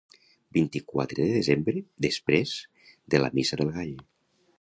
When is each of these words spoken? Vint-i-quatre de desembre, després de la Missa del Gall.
Vint-i-quatre 0.55 1.17
de 1.19 1.27
desembre, 1.35 1.83
després 2.05 2.55
de 3.15 3.21
la 3.25 3.31
Missa 3.37 3.61
del 3.61 3.71
Gall. 3.77 3.93